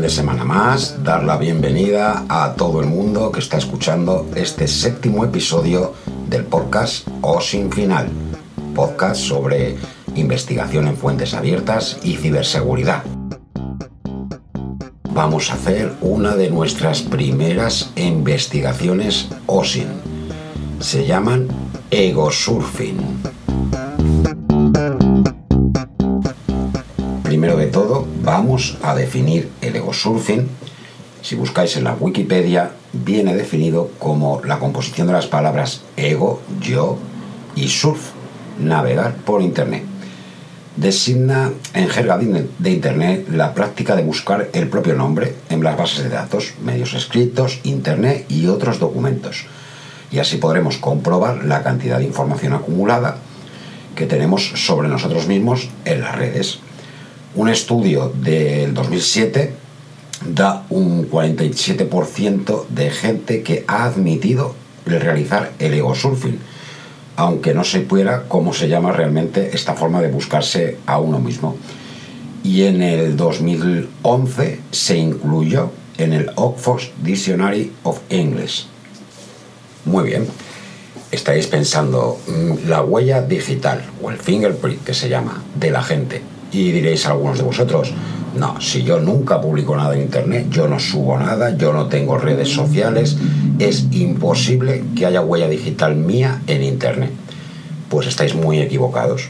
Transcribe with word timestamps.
de 0.00 0.10
semana 0.10 0.44
más, 0.44 1.02
dar 1.02 1.24
la 1.24 1.38
bienvenida 1.38 2.24
a 2.28 2.54
todo 2.54 2.80
el 2.80 2.86
mundo 2.86 3.32
que 3.32 3.40
está 3.40 3.56
escuchando 3.56 4.26
este 4.34 4.68
séptimo 4.68 5.24
episodio 5.24 5.94
del 6.28 6.44
podcast 6.44 7.08
O 7.22 7.40
Sin 7.40 7.72
Final, 7.72 8.08
podcast 8.74 9.20
sobre 9.20 9.76
investigación 10.14 10.88
en 10.88 10.96
fuentes 10.96 11.34
abiertas 11.34 11.98
y 12.02 12.16
ciberseguridad. 12.16 13.04
Vamos 15.10 15.50
a 15.50 15.54
hacer 15.54 15.92
una 16.02 16.36
de 16.36 16.50
nuestras 16.50 17.00
primeras 17.00 17.92
investigaciones 17.96 19.28
OSIN. 19.46 19.88
Se 20.78 21.06
llaman 21.06 21.48
Ego 21.90 22.30
Surfing. 22.30 22.98
Primero 27.22 27.56
de 27.56 27.66
todo, 27.66 28.06
vamos 28.22 28.78
a 28.82 28.94
definir 28.94 29.50
el 29.76 29.82
ego 29.82 29.92
surfing. 29.92 30.48
Si 31.22 31.34
buscáis 31.34 31.76
en 31.76 31.84
la 31.84 31.94
Wikipedia, 31.98 32.72
viene 32.92 33.34
definido 33.34 33.90
como 33.98 34.40
la 34.44 34.58
composición 34.58 35.06
de 35.06 35.12
las 35.12 35.26
palabras 35.26 35.82
ego, 35.96 36.40
yo 36.60 36.98
y 37.54 37.68
surf, 37.68 38.10
navegar 38.60 39.16
por 39.16 39.42
Internet. 39.42 39.84
Designa 40.76 41.52
en 41.72 41.88
jerga 41.88 42.18
de 42.18 42.70
Internet 42.70 43.28
la 43.30 43.54
práctica 43.54 43.96
de 43.96 44.02
buscar 44.02 44.50
el 44.52 44.68
propio 44.68 44.94
nombre 44.94 45.34
en 45.48 45.62
las 45.64 45.76
bases 45.76 46.04
de 46.04 46.10
datos, 46.10 46.54
medios 46.62 46.94
escritos, 46.94 47.60
Internet 47.64 48.26
y 48.28 48.46
otros 48.46 48.78
documentos. 48.78 49.46
Y 50.12 50.18
así 50.18 50.36
podremos 50.36 50.76
comprobar 50.76 51.44
la 51.44 51.62
cantidad 51.62 51.98
de 51.98 52.04
información 52.04 52.52
acumulada 52.52 53.18
que 53.94 54.06
tenemos 54.06 54.52
sobre 54.54 54.88
nosotros 54.88 55.26
mismos 55.26 55.70
en 55.84 56.02
las 56.02 56.14
redes. 56.14 56.60
Un 57.34 57.48
estudio 57.48 58.12
del 58.14 58.72
2007 58.74 59.65
da 60.24 60.64
un 60.70 61.10
47% 61.10 62.66
de 62.68 62.90
gente 62.90 63.42
que 63.42 63.64
ha 63.66 63.84
admitido 63.84 64.54
realizar 64.86 65.52
el 65.58 65.74
ego 65.74 65.94
surfing, 65.94 66.38
aunque 67.16 67.54
no 67.54 67.64
se 67.64 67.80
pueda 67.80 68.24
cómo 68.28 68.52
se 68.52 68.68
llama 68.68 68.92
realmente 68.92 69.50
esta 69.52 69.74
forma 69.74 70.00
de 70.00 70.08
buscarse 70.10 70.78
a 70.86 70.98
uno 70.98 71.18
mismo. 71.18 71.56
Y 72.42 72.62
en 72.62 72.82
el 72.82 73.16
2011 73.16 74.60
se 74.70 74.96
incluyó 74.96 75.70
en 75.98 76.12
el 76.12 76.30
Oxford 76.36 76.82
Dictionary 77.02 77.72
of 77.82 78.00
English. 78.10 78.66
Muy 79.84 80.04
bien, 80.04 80.26
estáis 81.10 81.46
pensando, 81.46 82.18
mm, 82.26 82.68
la 82.68 82.82
huella 82.82 83.22
digital 83.22 83.82
o 84.02 84.10
el 84.10 84.18
fingerprint 84.18 84.84
que 84.84 84.94
se 84.94 85.08
llama 85.08 85.42
de 85.54 85.70
la 85.70 85.82
gente 85.82 86.22
y 86.52 86.72
diréis 86.72 87.06
algunos 87.06 87.38
de 87.38 87.44
vosotros, 87.44 87.92
no, 88.36 88.60
si 88.60 88.82
yo 88.82 89.00
nunca 89.00 89.40
publico 89.40 89.76
nada 89.76 89.94
en 89.94 90.02
Internet, 90.02 90.46
yo 90.50 90.68
no 90.68 90.78
subo 90.78 91.18
nada, 91.18 91.56
yo 91.56 91.72
no 91.72 91.86
tengo 91.86 92.18
redes 92.18 92.50
sociales, 92.50 93.16
es 93.58 93.86
imposible 93.92 94.84
que 94.94 95.06
haya 95.06 95.20
huella 95.20 95.48
digital 95.48 95.96
mía 95.96 96.42
en 96.46 96.62
Internet. 96.62 97.10
Pues 97.88 98.06
estáis 98.06 98.34
muy 98.34 98.60
equivocados, 98.60 99.28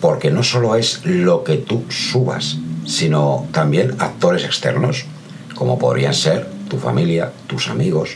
porque 0.00 0.30
no 0.30 0.42
solo 0.42 0.76
es 0.76 1.04
lo 1.04 1.44
que 1.44 1.56
tú 1.56 1.84
subas, 1.88 2.58
sino 2.84 3.46
también 3.52 3.94
actores 3.98 4.44
externos, 4.44 5.06
como 5.54 5.78
podrían 5.78 6.14
ser 6.14 6.46
tu 6.68 6.78
familia, 6.78 7.32
tus 7.46 7.68
amigos, 7.68 8.10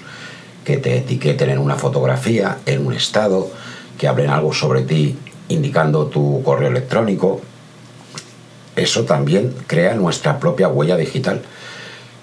que 0.65 0.77
te 0.77 0.99
etiqueten 0.99 1.51
en 1.51 1.59
una 1.59 1.77
fotografía, 1.77 2.59
en 2.67 2.87
un 2.87 2.93
estado, 2.93 3.51
que 3.99 4.09
hablen 4.09 4.31
algo 4.31 4.53
sobre 4.53 4.83
ti 4.83 5.17
indicando 5.49 6.07
tu 6.07 6.43
correo 6.43 6.69
electrónico, 6.69 7.41
eso 8.77 9.05
también 9.05 9.55
crea 9.67 9.95
nuestra 9.95 10.39
propia 10.39 10.69
huella 10.69 10.97
digital. 10.97 11.43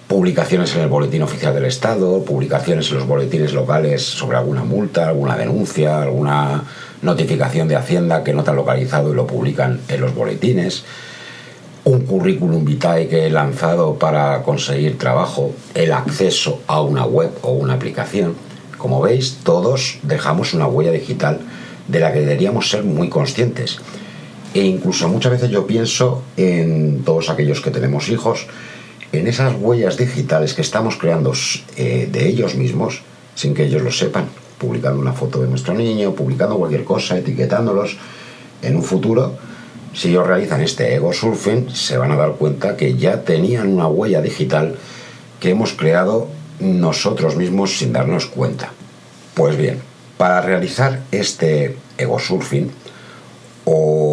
Publicaciones 0.07 0.73
en 0.75 0.81
el 0.81 0.87
Boletín 0.87 1.21
Oficial 1.21 1.53
del 1.53 1.65
Estado, 1.65 2.23
publicaciones 2.23 2.89
en 2.89 2.97
los 2.97 3.07
boletines 3.07 3.53
locales 3.53 4.01
sobre 4.01 4.37
alguna 4.37 4.63
multa, 4.63 5.09
alguna 5.09 5.35
denuncia, 5.35 6.01
alguna 6.01 6.63
notificación 7.01 7.67
de 7.67 7.75
Hacienda 7.75 8.23
que 8.23 8.33
no 8.33 8.43
te 8.43 8.53
localizado 8.53 9.11
y 9.11 9.15
lo 9.15 9.27
publican 9.27 9.81
en 9.89 10.01
los 10.01 10.15
boletines, 10.15 10.85
un 11.83 12.01
currículum 12.01 12.63
vitae 12.63 13.07
que 13.07 13.27
he 13.27 13.29
lanzado 13.29 13.95
para 13.95 14.43
conseguir 14.43 14.97
trabajo, 14.97 15.53
el 15.73 15.91
acceso 15.91 16.61
a 16.67 16.81
una 16.81 17.05
web 17.05 17.31
o 17.41 17.51
una 17.51 17.73
aplicación. 17.73 18.35
Como 18.77 19.01
veis, 19.01 19.39
todos 19.43 19.99
dejamos 20.03 20.53
una 20.53 20.67
huella 20.67 20.91
digital 20.91 21.39
de 21.87 21.99
la 21.99 22.13
que 22.13 22.21
deberíamos 22.21 22.69
ser 22.69 22.83
muy 22.83 23.09
conscientes 23.09 23.79
e 24.53 24.63
incluso 24.63 25.07
muchas 25.09 25.33
veces 25.33 25.49
yo 25.49 25.67
pienso 25.67 26.23
en 26.37 27.03
todos 27.03 27.29
aquellos 27.29 27.61
que 27.61 27.71
tenemos 27.71 28.09
hijos, 28.09 28.47
en 29.11 29.27
esas 29.27 29.55
huellas 29.59 29.97
digitales 29.97 30.53
que 30.53 30.61
estamos 30.61 30.97
creando 30.97 31.33
eh, 31.75 32.09
de 32.11 32.27
ellos 32.27 32.55
mismos, 32.55 33.01
sin 33.35 33.53
que 33.53 33.65
ellos 33.65 33.81
lo 33.81 33.91
sepan, 33.91 34.25
publicando 34.57 34.99
una 34.99 35.13
foto 35.13 35.41
de 35.41 35.47
nuestro 35.47 35.73
niño, 35.73 36.13
publicando 36.13 36.57
cualquier 36.57 36.83
cosa, 36.83 37.17
etiquetándolos. 37.17 37.97
En 38.61 38.75
un 38.75 38.83
futuro, 38.83 39.37
si 39.93 40.09
ellos 40.09 40.25
realizan 40.25 40.61
este 40.61 40.95
ego 40.95 41.13
surfing, 41.13 41.69
se 41.69 41.97
van 41.97 42.11
a 42.11 42.15
dar 42.15 42.33
cuenta 42.33 42.75
que 42.75 42.95
ya 42.95 43.23
tenían 43.23 43.67
una 43.67 43.87
huella 43.87 44.21
digital 44.21 44.75
que 45.39 45.51
hemos 45.51 45.73
creado 45.73 46.27
nosotros 46.59 47.35
mismos 47.35 47.77
sin 47.77 47.93
darnos 47.93 48.25
cuenta. 48.25 48.71
Pues 49.35 49.55
bien, 49.55 49.79
para 50.17 50.41
realizar 50.41 51.01
este 51.11 51.77
ego 51.97 52.19
surfing, 52.19 52.71
o 53.69 54.06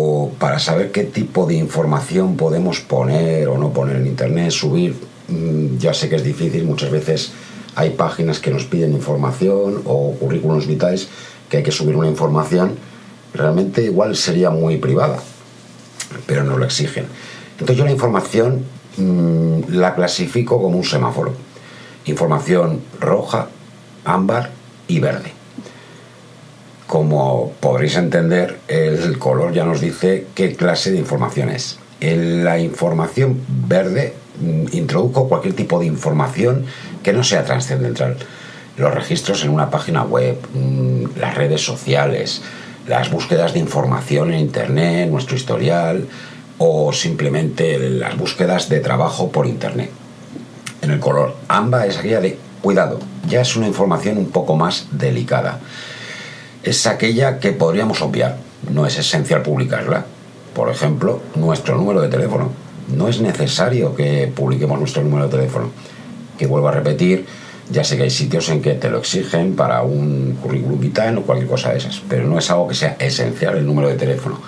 para 0.44 0.58
saber 0.58 0.92
qué 0.92 1.04
tipo 1.04 1.46
de 1.46 1.54
información 1.54 2.36
podemos 2.36 2.78
poner 2.80 3.48
o 3.48 3.56
no 3.56 3.72
poner 3.72 3.96
en 3.96 4.06
Internet, 4.06 4.50
subir. 4.50 4.94
Mm, 5.28 5.78
ya 5.78 5.94
sé 5.94 6.10
que 6.10 6.16
es 6.16 6.22
difícil, 6.22 6.64
muchas 6.64 6.90
veces 6.90 7.32
hay 7.74 7.92
páginas 7.96 8.40
que 8.40 8.50
nos 8.50 8.64
piden 8.64 8.92
información 8.92 9.80
o 9.86 10.12
currículums 10.20 10.66
vitales 10.66 11.08
que 11.48 11.56
hay 11.56 11.62
que 11.62 11.72
subir 11.72 11.96
una 11.96 12.08
información, 12.08 12.76
realmente 13.32 13.84
igual 13.84 14.16
sería 14.16 14.50
muy 14.50 14.76
privada, 14.76 15.18
pero 16.26 16.44
no 16.44 16.58
lo 16.58 16.66
exigen. 16.66 17.06
Entonces 17.52 17.78
yo 17.78 17.86
la 17.86 17.92
información 17.92 18.66
mm, 18.98 19.72
la 19.72 19.94
clasifico 19.94 20.60
como 20.60 20.76
un 20.76 20.84
semáforo. 20.84 21.32
Información 22.04 22.82
roja, 23.00 23.48
ámbar 24.04 24.50
y 24.88 25.00
verde 25.00 25.33
como 26.94 27.50
podréis 27.58 27.96
entender, 27.96 28.60
el 28.68 29.18
color 29.18 29.52
ya 29.52 29.64
nos 29.64 29.80
dice 29.80 30.28
qué 30.32 30.54
clase 30.54 30.92
de 30.92 30.98
información 30.98 31.48
es. 31.48 31.80
En 31.98 32.44
la 32.44 32.60
información 32.60 33.40
verde 33.48 34.14
mm, 34.40 34.66
introduzco 34.76 35.28
cualquier 35.28 35.54
tipo 35.54 35.80
de 35.80 35.86
información 35.86 36.66
que 37.02 37.12
no 37.12 37.24
sea 37.24 37.44
trascendental. 37.44 38.16
Los 38.76 38.94
registros 38.94 39.42
en 39.42 39.50
una 39.50 39.70
página 39.70 40.04
web, 40.04 40.38
mm, 40.54 41.18
las 41.18 41.34
redes 41.34 41.64
sociales, 41.64 42.42
las 42.86 43.10
búsquedas 43.10 43.54
de 43.54 43.58
información 43.58 44.32
en 44.32 44.38
Internet, 44.38 45.10
nuestro 45.10 45.34
historial 45.34 46.06
o 46.58 46.92
simplemente 46.92 47.76
las 47.90 48.16
búsquedas 48.16 48.68
de 48.68 48.78
trabajo 48.78 49.32
por 49.32 49.48
Internet. 49.48 49.90
En 50.80 50.92
el 50.92 51.00
color 51.00 51.34
amba 51.48 51.88
es 51.88 51.98
aquella 51.98 52.20
de 52.20 52.38
cuidado, 52.62 53.00
ya 53.28 53.40
es 53.40 53.56
una 53.56 53.66
información 53.66 54.16
un 54.16 54.30
poco 54.30 54.54
más 54.54 54.86
delicada 54.92 55.58
es 56.64 56.86
aquella 56.86 57.38
que 57.38 57.52
podríamos 57.52 58.00
obviar. 58.02 58.38
No 58.70 58.86
es 58.86 58.98
esencial 58.98 59.42
publicarla. 59.42 60.06
Por 60.54 60.70
ejemplo, 60.70 61.20
nuestro 61.34 61.76
número 61.76 62.00
de 62.00 62.08
teléfono. 62.08 62.50
No 62.94 63.08
es 63.08 63.20
necesario 63.20 63.94
que 63.94 64.32
publiquemos 64.34 64.78
nuestro 64.78 65.02
número 65.02 65.24
de 65.24 65.36
teléfono. 65.36 65.70
Que 66.38 66.46
vuelvo 66.46 66.68
a 66.68 66.72
repetir, 66.72 67.26
ya 67.70 67.84
sé 67.84 67.96
que 67.96 68.04
hay 68.04 68.10
sitios 68.10 68.48
en 68.48 68.62
que 68.62 68.74
te 68.74 68.90
lo 68.90 68.98
exigen 68.98 69.56
para 69.56 69.82
un 69.82 70.38
currículum 70.42 70.80
vitae 70.80 71.14
o 71.16 71.22
cualquier 71.22 71.48
cosa 71.48 71.70
de 71.70 71.78
esas, 71.78 72.02
pero 72.08 72.26
no 72.26 72.38
es 72.38 72.50
algo 72.50 72.68
que 72.68 72.74
sea 72.74 72.96
esencial 72.98 73.56
el 73.56 73.66
número 73.66 73.88
de 73.88 73.94
teléfono. 73.94 74.40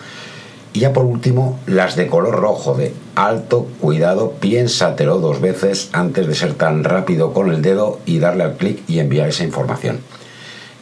Y 0.72 0.80
ya 0.80 0.92
por 0.92 1.06
último, 1.06 1.58
las 1.66 1.96
de 1.96 2.06
color 2.06 2.34
rojo, 2.34 2.74
de 2.74 2.92
alto 3.14 3.66
cuidado, 3.80 4.32
piénsatelo 4.32 5.18
dos 5.20 5.40
veces 5.40 5.88
antes 5.92 6.26
de 6.26 6.34
ser 6.34 6.52
tan 6.54 6.84
rápido 6.84 7.32
con 7.32 7.50
el 7.50 7.62
dedo 7.62 8.00
y 8.04 8.18
darle 8.18 8.44
al 8.44 8.56
clic 8.56 8.82
y 8.86 8.98
enviar 8.98 9.28
esa 9.28 9.44
información. 9.44 10.00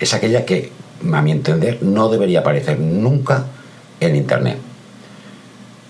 Es 0.00 0.12
aquella 0.12 0.44
que 0.44 0.72
a 1.12 1.22
mi 1.22 1.32
entender, 1.32 1.82
no 1.82 2.08
debería 2.08 2.40
aparecer 2.40 2.78
nunca 2.78 3.44
en 4.00 4.16
Internet. 4.16 4.58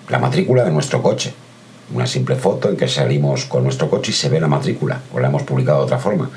La 0.08 0.18
matrícula 0.18 0.64
de 0.64 0.70
nuestro 0.70 1.02
coche. 1.02 1.32
Una 1.94 2.06
simple 2.06 2.36
foto 2.36 2.70
en 2.70 2.76
que 2.76 2.88
salimos 2.88 3.44
con 3.44 3.62
nuestro 3.62 3.90
coche 3.90 4.10
y 4.10 4.14
se 4.14 4.28
ve 4.28 4.40
la 4.40 4.48
matrícula, 4.48 5.00
o 5.12 5.20
la 5.20 5.28
hemos 5.28 5.42
publicado 5.42 5.78
de 5.78 5.84
otra 5.84 5.98
forma. 5.98 6.30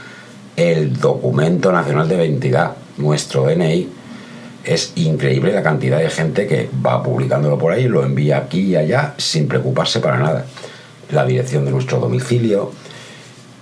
El 0.55 0.97
documento 0.99 1.71
nacional 1.71 2.07
de 2.07 2.15
identidad, 2.15 2.75
nuestro 2.97 3.45
DNI, 3.45 3.89
es 4.63 4.91
increíble 4.95 5.53
la 5.53 5.63
cantidad 5.63 5.99
de 5.99 6.09
gente 6.09 6.45
que 6.45 6.69
va 6.85 7.01
publicándolo 7.01 7.57
por 7.57 7.71
ahí, 7.71 7.87
lo 7.87 8.03
envía 8.03 8.37
aquí 8.37 8.61
y 8.61 8.75
allá 8.75 9.13
sin 9.17 9.47
preocuparse 9.47 9.99
para 9.99 10.19
nada. 10.19 10.45
La 11.11 11.25
dirección 11.25 11.63
de 11.63 11.71
nuestro 11.71 11.99
domicilio. 11.99 12.71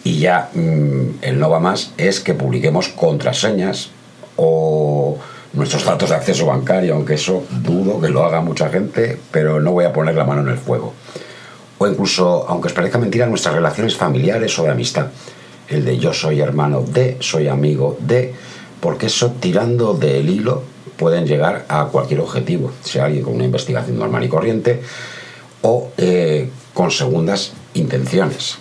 Y 0.03 0.19
ya 0.19 0.49
mm, 0.53 1.17
el 1.21 1.39
no 1.39 1.49
va 1.49 1.59
más 1.59 1.91
es 1.97 2.19
que 2.19 2.33
publiquemos 2.33 2.89
contraseñas 2.89 3.89
o 4.37 5.17
nuestros 5.53 5.85
datos 5.85 6.09
de 6.09 6.15
acceso 6.15 6.45
bancario, 6.45 6.95
aunque 6.95 7.15
eso 7.15 7.43
dudo 7.61 7.99
que 7.99 8.09
lo 8.09 8.23
haga 8.23 8.41
mucha 8.41 8.69
gente, 8.69 9.17
pero 9.31 9.59
no 9.59 9.71
voy 9.71 9.85
a 9.85 9.93
poner 9.93 10.15
la 10.15 10.25
mano 10.25 10.41
en 10.41 10.49
el 10.49 10.57
fuego. 10.57 10.93
o 11.77 11.87
incluso, 11.87 12.45
aunque 12.47 12.67
os 12.67 12.73
parezca 12.73 12.97
mentira, 12.97 13.25
nuestras 13.25 13.55
relaciones 13.55 13.95
familiares 13.95 14.57
o 14.59 14.63
de 14.63 14.71
amistad. 14.71 15.07
El 15.67 15.83
de 15.83 15.97
yo 15.97 16.13
soy 16.13 16.39
hermano 16.39 16.81
de, 16.81 17.17
soy 17.19 17.49
amigo 17.49 17.97
de, 17.99 18.33
porque 18.79 19.07
eso 19.07 19.33
tirando 19.39 19.93
del 19.93 20.29
hilo 20.29 20.63
pueden 20.95 21.25
llegar 21.27 21.65
a 21.67 21.85
cualquier 21.85 22.21
objetivo, 22.21 22.71
sea 22.81 23.05
alguien 23.05 23.23
con 23.23 23.35
una 23.35 23.43
investigación 23.43 23.97
normal 23.97 24.23
y 24.23 24.29
corriente 24.29 24.81
o 25.63 25.91
eh, 25.97 26.49
con 26.73 26.91
segundas 26.91 27.53
intenciones. 27.73 28.57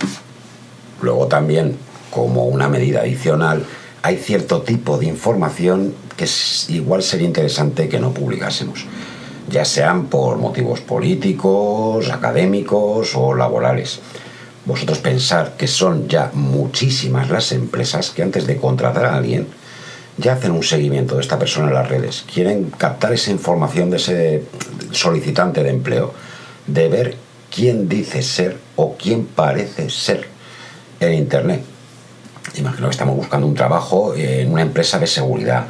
Luego 1.03 1.27
también, 1.27 1.77
como 2.11 2.47
una 2.47 2.69
medida 2.69 3.01
adicional, 3.01 3.65
hay 4.05 4.19
cierto 4.19 4.61
tipo 4.61 4.99
de 4.99 5.07
información 5.07 5.95
que 6.15 6.29
igual 6.69 7.03
sería 7.03 7.27
interesante 7.27 7.89
que 7.89 7.99
no 7.99 8.13
publicásemos, 8.13 8.85
ya 9.49 9.65
sean 9.65 10.09
por 10.09 10.37
motivos 10.37 10.83
políticos, 10.83 12.11
académicos 12.11 13.15
o 13.15 13.33
laborales. 13.33 14.01
Vosotros 14.67 14.99
pensar 14.99 15.57
que 15.57 15.67
son 15.67 16.07
ya 16.07 16.31
muchísimas 16.35 17.31
las 17.31 17.51
empresas 17.53 18.11
que 18.11 18.23
antes 18.23 18.47
de 18.47 18.59
contratar 18.59 19.07
a 19.07 19.17
alguien 19.17 19.47
ya 20.19 20.35
hacen 20.35 20.51
un 20.51 20.63
seguimiento 20.63 21.15
de 21.15 21.23
esta 21.23 21.39
persona 21.39 21.69
en 21.69 21.75
las 21.75 21.89
redes, 21.89 22.27
quieren 22.31 22.71
captar 22.77 23.15
esa 23.15 23.31
información 23.31 23.89
de 23.89 23.97
ese 23.97 24.43
solicitante 24.91 25.63
de 25.63 25.71
empleo, 25.71 26.13
de 26.67 26.89
ver 26.91 27.17
quién 27.51 27.89
dice 27.89 28.23
ser 28.23 28.59
o 28.77 28.97
quién 28.99 29.25
parece 29.25 29.89
ser 29.89 30.29
en 31.01 31.15
Internet. 31.15 31.74
Imagino 32.57 32.87
que 32.87 32.93
estamos 32.93 33.17
buscando 33.17 33.47
un 33.47 33.55
trabajo 33.55 34.15
en 34.15 34.53
una 34.53 34.63
empresa 34.63 34.99
de 34.99 35.07
seguridad. 35.07 35.67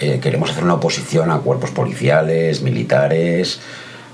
Eh, 0.00 0.18
queremos 0.20 0.50
hacer 0.50 0.64
una 0.64 0.74
oposición 0.74 1.30
a 1.30 1.38
cuerpos 1.38 1.70
policiales, 1.70 2.60
militares, 2.60 3.60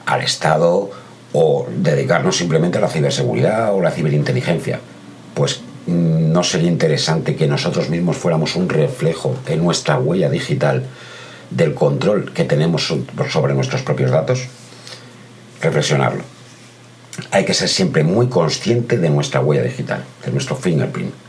al 0.06 0.22
Estado 0.22 0.90
o 1.32 1.66
dedicarnos 1.76 2.36
simplemente 2.36 2.78
a 2.78 2.82
la 2.82 2.88
ciberseguridad 2.88 3.74
o 3.74 3.80
la 3.80 3.90
ciberinteligencia. 3.90 4.80
Pues 5.34 5.62
mm, 5.86 6.30
no 6.30 6.44
sería 6.44 6.68
interesante 6.68 7.34
que 7.34 7.48
nosotros 7.48 7.90
mismos 7.90 8.16
fuéramos 8.16 8.54
un 8.54 8.68
reflejo 8.68 9.34
en 9.46 9.64
nuestra 9.64 9.98
huella 9.98 10.30
digital 10.30 10.84
del 11.50 11.74
control 11.74 12.32
que 12.32 12.44
tenemos 12.44 12.92
sobre 13.30 13.54
nuestros 13.54 13.82
propios 13.82 14.10
datos? 14.10 14.44
Reflexionarlo. 15.60 16.22
Hay 17.30 17.44
que 17.44 17.54
ser 17.54 17.68
siempre 17.68 18.04
muy 18.04 18.28
consciente 18.28 18.98
de 18.98 19.10
nuestra 19.10 19.40
huella 19.40 19.62
digital, 19.62 20.04
de 20.24 20.32
nuestro 20.32 20.54
fingerprint 20.56 21.23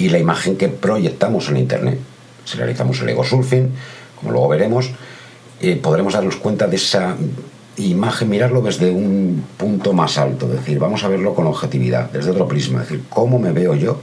y 0.00 0.08
la 0.08 0.18
imagen 0.18 0.56
que 0.56 0.68
proyectamos 0.68 1.48
en 1.50 1.58
Internet. 1.58 1.98
Si 2.44 2.56
realizamos 2.56 3.00
el 3.02 3.10
ego 3.10 3.22
surfing, 3.22 3.70
como 4.18 4.32
luego 4.32 4.48
veremos, 4.48 4.90
eh, 5.60 5.76
podremos 5.76 6.14
darnos 6.14 6.36
cuenta 6.36 6.66
de 6.66 6.76
esa 6.76 7.16
imagen, 7.76 8.30
mirarlo 8.30 8.62
desde 8.62 8.90
un 8.90 9.44
punto 9.58 9.92
más 9.92 10.16
alto, 10.16 10.46
es 10.46 10.52
decir, 10.52 10.78
vamos 10.78 11.04
a 11.04 11.08
verlo 11.08 11.34
con 11.34 11.46
objetividad, 11.46 12.10
desde 12.10 12.30
otro 12.30 12.48
prisma, 12.48 12.82
es 12.82 12.88
decir, 12.88 13.04
cómo 13.10 13.38
me 13.38 13.52
veo 13.52 13.74
yo 13.74 14.00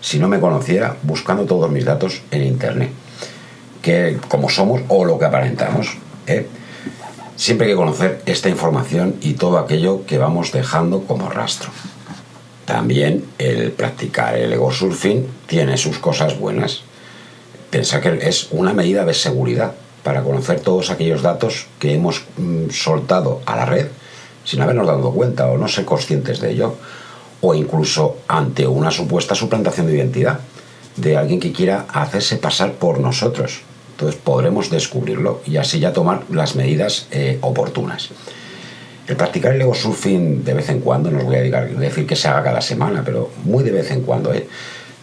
si 0.00 0.18
no 0.18 0.28
me 0.28 0.40
conociera 0.40 0.96
buscando 1.02 1.44
todos 1.44 1.70
mis 1.70 1.84
datos 1.84 2.22
en 2.30 2.44
Internet, 2.44 2.90
que 3.82 4.18
como 4.28 4.48
somos 4.48 4.82
o 4.88 5.04
lo 5.04 5.18
que 5.18 5.24
aparentamos. 5.24 5.96
¿eh? 6.26 6.46
Siempre 7.36 7.66
hay 7.66 7.72
que 7.72 7.76
conocer 7.76 8.22
esta 8.26 8.50
información 8.50 9.16
y 9.22 9.34
todo 9.34 9.58
aquello 9.58 10.04
que 10.06 10.18
vamos 10.18 10.52
dejando 10.52 11.02
como 11.04 11.30
rastro. 11.30 11.70
También 12.70 13.24
el 13.38 13.72
practicar 13.72 14.36
el 14.36 14.52
ego 14.52 14.70
surfing 14.70 15.26
tiene 15.48 15.76
sus 15.76 15.98
cosas 15.98 16.38
buenas. 16.38 16.82
Piensa 17.68 18.00
que 18.00 18.20
es 18.28 18.46
una 18.52 18.72
medida 18.72 19.04
de 19.04 19.12
seguridad 19.12 19.74
para 20.04 20.22
conocer 20.22 20.60
todos 20.60 20.90
aquellos 20.90 21.20
datos 21.20 21.66
que 21.80 21.94
hemos 21.94 22.22
mm, 22.36 22.70
soltado 22.70 23.42
a 23.44 23.56
la 23.56 23.66
red 23.66 23.88
sin 24.44 24.62
habernos 24.62 24.86
dado 24.86 25.10
cuenta 25.10 25.48
o 25.48 25.58
no 25.58 25.66
ser 25.66 25.84
conscientes 25.84 26.38
de 26.38 26.52
ello, 26.52 26.76
o 27.40 27.54
incluso 27.54 28.18
ante 28.28 28.68
una 28.68 28.92
supuesta 28.92 29.34
suplantación 29.34 29.88
de 29.88 29.96
identidad 29.96 30.38
de 30.94 31.16
alguien 31.16 31.40
que 31.40 31.50
quiera 31.50 31.86
hacerse 31.92 32.36
pasar 32.36 32.74
por 32.74 33.00
nosotros. 33.00 33.62
Entonces 33.96 34.20
podremos 34.22 34.70
descubrirlo 34.70 35.40
y 35.44 35.56
así 35.56 35.80
ya 35.80 35.92
tomar 35.92 36.22
las 36.30 36.54
medidas 36.54 37.08
eh, 37.10 37.38
oportunas. 37.40 38.10
El 39.06 39.16
practicar 39.16 39.54
el 39.54 39.60
ego 39.60 39.74
surfing 39.74 40.44
de 40.44 40.54
vez 40.54 40.68
en 40.68 40.80
cuando, 40.80 41.10
no 41.10 41.18
os 41.18 41.24
voy 41.24 41.36
a 41.36 41.42
decir 41.42 42.06
que 42.06 42.16
se 42.16 42.28
haga 42.28 42.44
cada 42.44 42.60
semana, 42.60 43.02
pero 43.04 43.30
muy 43.44 43.64
de 43.64 43.72
vez 43.72 43.90
en 43.90 44.02
cuando, 44.02 44.32
¿eh? 44.32 44.46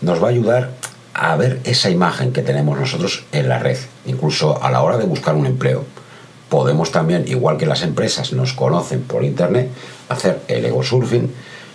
nos 0.02 0.22
va 0.22 0.28
a 0.28 0.32
ayudar 0.32 0.72
a 1.14 1.36
ver 1.36 1.60
esa 1.64 1.90
imagen 1.90 2.32
que 2.32 2.42
tenemos 2.42 2.80
nosotros 2.80 3.26
en 3.32 3.50
la 3.50 3.60
red. 3.60 3.78
Incluso 4.06 4.64
a 4.64 4.72
la 4.72 4.82
hora 4.82 4.98
de 4.98 5.06
buscar 5.06 5.36
un 5.36 5.46
empleo, 5.46 5.84
podemos 6.50 6.92
también, 6.92 7.26
igual 7.28 7.58
que 7.58 7.66
las 7.66 7.82
empresas 7.82 8.34
nos 8.34 8.54
conocen 8.54 9.02
por 9.02 9.24
internet, 9.24 9.70
hacer 10.10 10.40
el 10.48 10.66
ego 10.66 10.84
surfing, 10.84 11.32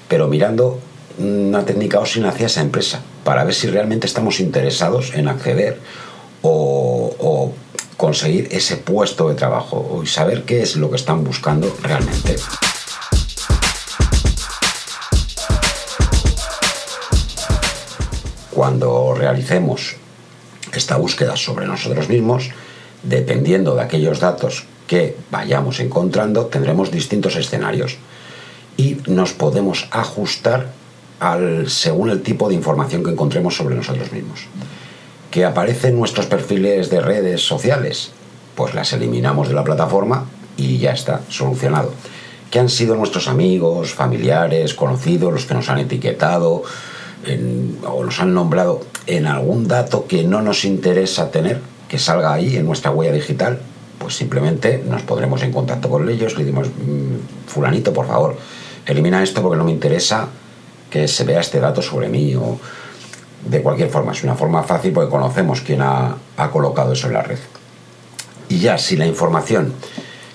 pero 0.08 0.28
mirando 0.28 0.78
una 1.18 1.64
técnica 1.64 1.98
o 1.98 2.06
sin 2.06 2.25
hacia 2.25 2.46
esa 2.46 2.62
empresa, 2.62 3.00
para 3.25 3.44
ver 3.44 3.54
si 3.54 3.66
realmente 3.66 4.06
estamos 4.06 4.40
interesados 4.40 5.12
en 5.14 5.28
acceder 5.28 5.78
o 6.40 7.52
conseguir 7.96 8.48
ese 8.50 8.76
puesto 8.76 9.28
de 9.28 9.34
trabajo 9.34 10.00
y 10.02 10.06
saber 10.06 10.44
qué 10.44 10.62
es 10.62 10.76
lo 10.76 10.90
que 10.90 10.96
están 10.96 11.24
buscando 11.24 11.74
realmente. 11.82 12.36
Cuando 18.50 19.14
realicemos 19.14 19.96
esta 20.72 20.96
búsqueda 20.96 21.36
sobre 21.36 21.66
nosotros 21.66 22.08
mismos, 22.08 22.50
dependiendo 23.02 23.74
de 23.74 23.82
aquellos 23.82 24.20
datos 24.20 24.64
que 24.86 25.16
vayamos 25.30 25.80
encontrando, 25.80 26.46
tendremos 26.46 26.90
distintos 26.90 27.36
escenarios 27.36 27.96
y 28.76 28.98
nos 29.06 29.32
podemos 29.32 29.88
ajustar 29.90 30.72
al, 31.20 31.70
según 31.70 32.10
el 32.10 32.22
tipo 32.22 32.48
de 32.48 32.54
información 32.54 33.02
que 33.02 33.10
encontremos 33.10 33.56
sobre 33.56 33.74
nosotros 33.74 34.12
mismos 34.12 34.46
que 35.32 35.46
aparecen 35.46 35.99
nuestros 35.99 36.26
perfiles 36.26 36.90
de 36.90 37.00
redes 37.00 37.40
sociales, 37.40 38.12
pues 38.55 38.75
las 38.75 38.93
eliminamos 38.93 39.49
de 39.49 39.55
la 39.55 39.64
plataforma 39.64 40.26
y 40.58 40.76
ya 40.76 40.93
está, 40.93 41.23
solucionado. 41.31 41.90
¿Qué 42.50 42.61
han 42.61 42.69
sido 42.69 42.96
nuestros 42.96 43.29
amigos, 43.29 43.94
familiares, 43.94 44.75
conocidos, 44.75 45.32
los 45.32 45.46
que 45.46 45.55
nos 45.55 45.70
han 45.70 45.79
etiquetado 45.79 46.62
o 47.87 48.05
nos 48.05 48.20
han 48.20 48.34
nombrado 48.34 48.82
en 49.06 49.26
algún 49.26 49.67
dato 49.67 50.06
que 50.06 50.23
no 50.23 50.43
nos 50.43 50.67
interesa 50.67 51.31
tener, 51.31 51.62
que 51.88 51.99
salga 51.99 52.35
ahí 52.35 52.56
en 52.56 52.67
nuestra 52.67 52.90
huella 52.90 53.12
digital? 53.12 53.58
Pues 53.99 54.14
simplemente 54.14 54.85
nos 54.87 55.00
podremos 55.00 55.43
en 55.43 55.52
contacto 55.52 55.88
con 55.88 56.11
ellos, 56.11 56.37
le 56.37 56.44
decimos, 56.44 56.69
mm, 56.69 57.49
fulanito, 57.49 57.94
por 57.94 58.06
favor, 58.06 58.37
elimina 58.85 59.23
esto 59.23 59.40
porque 59.40 59.56
no 59.56 59.64
me 59.64 59.73
interesa 59.73 60.28
que 60.90 61.09
se 61.09 61.25
vea 61.25 61.40
este 61.40 61.59
dato 61.59 61.80
sobre 61.80 62.11
mí 62.11 62.35
o 62.35 62.59
de 63.44 63.62
cualquier 63.62 63.90
forma, 63.90 64.12
es 64.12 64.22
una 64.22 64.34
forma 64.34 64.62
fácil 64.62 64.92
porque 64.92 65.11
conocemos 65.11 65.61
quién 65.61 65.80
ha, 65.82 66.16
colocado 66.52 66.92
eso 66.92 67.08
en 67.08 67.14
la 67.14 67.22
red. 67.22 67.38
Y 68.49 68.58
ya 68.58 68.78
si 68.78 68.96
la 68.96 69.06
información 69.06 69.72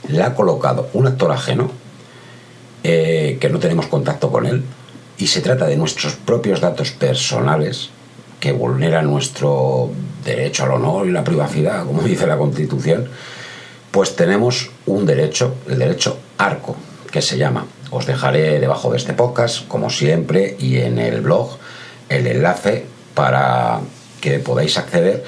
la 0.10 0.28
ha 0.28 0.36
colocado 0.36 0.90
un 0.94 1.08
actor 1.08 1.32
ajeno, 1.32 1.72
eh, 2.84 3.38
que 3.40 3.50
no 3.50 3.60
tenemos 3.60 3.88
contacto 3.88 4.32
con 4.32 4.46
él, 4.46 4.64
y 5.18 5.28
se 5.28 5.42
trata 5.42 5.66
de 5.66 5.78
nuestros 5.78 6.14
propios 6.14 6.62
datos 6.62 6.92
personales 6.92 7.90
que 8.40 8.52
vulneran 8.52 9.08
nuestro 9.08 9.90
derecho 10.24 10.64
al 10.64 10.72
honor 10.72 11.08
y 11.08 11.12
la 11.12 11.24
privacidad, 11.24 11.86
como 11.86 12.02
dice 12.04 12.28
la 12.28 12.38
Constitución, 12.38 13.10
pues 13.92 14.16
tenemos 14.16 14.70
un 14.86 15.06
derecho, 15.06 15.56
el 15.68 15.80
derecho 15.80 16.20
arco, 16.38 16.76
que 17.12 17.22
se 17.22 17.38
llama. 17.38 17.66
Os 17.90 18.06
dejaré 18.06 18.60
debajo 18.60 18.92
de 18.92 18.98
este 18.98 19.14
podcast, 19.14 19.68
como 19.68 19.90
siempre, 19.90 20.56
y 20.60 20.78
en 20.78 21.00
el 21.00 21.22
blog 21.22 21.58
el 22.10 22.28
enlace 22.28 22.86
para 23.18 23.80
que 24.22 24.38
podáis 24.38 24.78
acceder 24.78 25.24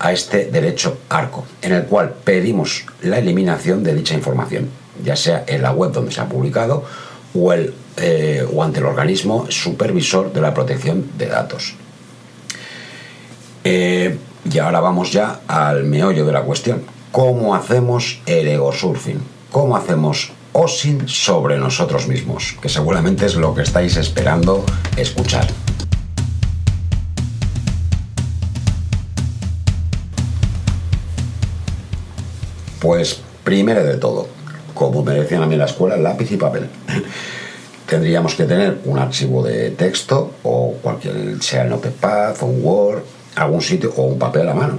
a 0.00 0.10
este 0.10 0.46
derecho 0.46 0.98
ARCO, 1.08 1.46
en 1.62 1.72
el 1.72 1.84
cual 1.84 2.14
pedimos 2.24 2.84
la 3.02 3.18
eliminación 3.18 3.84
de 3.84 3.94
dicha 3.94 4.14
información, 4.14 4.68
ya 5.04 5.14
sea 5.14 5.44
en 5.46 5.62
la 5.62 5.70
web 5.70 5.92
donde 5.92 6.10
se 6.10 6.20
ha 6.20 6.28
publicado 6.28 6.84
o, 7.34 7.52
eh, 7.52 8.44
ante 8.60 8.80
el 8.80 8.86
organismo 8.86 9.46
supervisor 9.50 10.32
de 10.32 10.40
la 10.40 10.52
protección 10.52 11.12
de 11.16 11.26
datos. 11.26 11.74
Eh, 13.62 14.18
y 14.50 14.58
ahora 14.58 14.80
vamos 14.80 15.12
ya 15.12 15.40
al 15.46 15.84
meollo 15.84 16.26
de 16.26 16.32
la 16.32 16.42
cuestión. 16.42 16.82
¿Cómo 17.12 17.54
hacemos 17.54 18.20
el 18.26 18.48
ego 18.48 18.72
surfing? 18.72 19.20
¿Cómo 19.52 19.76
hacemos 19.76 20.32
OSIN 20.52 21.06
sobre 21.06 21.56
nosotros 21.56 22.08
mismos? 22.08 22.56
Que 22.60 22.68
seguramente 22.68 23.26
es 23.26 23.36
lo 23.36 23.54
que 23.54 23.62
estáis 23.62 23.96
esperando 23.96 24.64
escuchar. 24.96 25.46
Pues 32.78 33.20
primero 33.42 33.84
de 33.84 33.96
todo, 33.96 34.28
como 34.74 35.02
me 35.02 35.14
decían 35.14 35.42
a 35.42 35.46
mí 35.46 35.54
en 35.54 35.60
la 35.60 35.66
escuela, 35.66 35.96
lápiz 35.96 36.30
y 36.30 36.36
papel. 36.36 36.68
Tendríamos 37.86 38.34
que 38.34 38.44
tener 38.44 38.78
un 38.84 38.98
archivo 38.98 39.42
de 39.42 39.70
texto 39.70 40.34
o 40.42 40.74
cualquier, 40.82 41.42
sea 41.42 41.62
el 41.64 41.70
Notepad 41.70 42.36
o 42.42 42.46
un 42.46 42.64
Word, 42.64 43.02
algún 43.34 43.62
sitio 43.62 43.92
o 43.96 44.02
un 44.02 44.18
papel 44.18 44.48
a 44.48 44.54
mano, 44.54 44.78